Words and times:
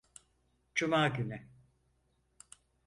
Cuma 0.75 1.07
günü. 1.07 1.49